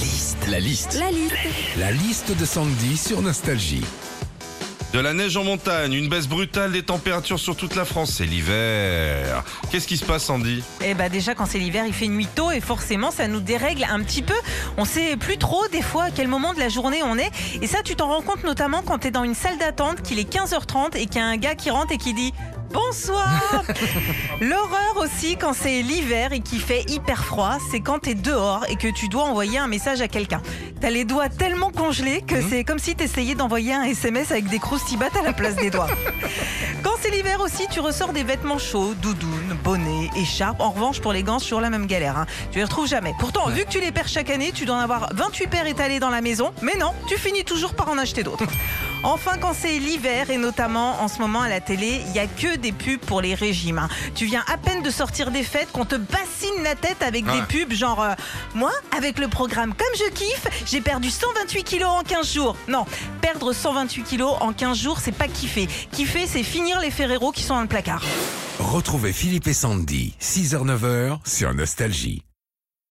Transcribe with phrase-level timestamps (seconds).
[0.00, 0.46] liste.
[0.48, 0.98] La liste.
[0.98, 1.34] La liste.
[1.78, 3.84] La liste de Sandy sur Nostalgie.
[4.94, 8.24] De la neige en montagne, une baisse brutale des températures sur toute la France, c'est
[8.24, 9.44] l'hiver.
[9.70, 10.64] Qu'est-ce qui se passe, Sandy?
[10.84, 13.86] Eh bah déjà quand c'est l'hiver, il fait nuit tôt et forcément ça nous dérègle
[13.88, 14.34] un petit peu.
[14.78, 17.30] On sait plus trop des fois à quel moment de la journée on est.
[17.60, 20.32] Et ça tu t'en rends compte notamment quand t'es dans une salle d'attente, qu'il est
[20.32, 22.32] 15h30 et qu'il y a un gars qui rentre et qui dit
[22.72, 23.64] Bonsoir
[24.40, 28.76] L'horreur aussi quand c'est l'hiver et qu'il fait hyper froid, c'est quand t'es dehors et
[28.76, 30.40] que tu dois envoyer un message à quelqu'un.
[30.80, 34.58] T'as les doigts tellement congelés que c'est comme si t'essayais d'envoyer un SMS avec des
[34.58, 35.88] croustibates à la place des doigts.
[36.82, 40.60] Quand c'est l'hiver aussi, tu ressors des vêtements chauds, doudounes, bonnets, écharpes.
[40.60, 42.16] En revanche, pour les gants, c'est toujours la même galère.
[42.16, 42.26] hein.
[42.52, 43.14] Tu les retrouves jamais.
[43.18, 46.00] Pourtant, vu que tu les perds chaque année, tu dois en avoir 28 paires étalées
[46.00, 46.52] dans la maison.
[46.62, 48.44] Mais non, tu finis toujours par en acheter d'autres.
[49.02, 52.26] Enfin, quand c'est l'hiver et notamment en ce moment à la télé, il y a
[52.26, 53.78] que des pubs pour les régimes.
[53.78, 53.88] hein.
[54.14, 57.40] Tu viens à peine de sortir des fêtes qu'on te bassine la tête avec des
[57.48, 58.12] pubs genre euh,
[58.54, 62.56] moi avec le programme comme je kiffe, j'ai perdu 128 kilos en 15 jours.
[62.68, 62.84] Non,
[63.22, 65.66] perdre 128 kilos en 15 jours, c'est pas kiffer.
[65.92, 68.02] Kiffer, c'est finir les Ferrero qui sont dans le placard.
[68.58, 72.22] Retrouvez Philippe et Sandy, 6h-9h sur Nostalgie.